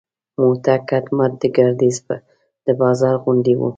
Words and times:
موته 0.39 0.75
کټ 0.89 1.05
مټ 1.17 1.31
د 1.41 1.43
ګردیز 1.55 1.97
د 2.65 2.67
بازار 2.81 3.15
غوندې 3.23 3.53
و. 3.57 3.61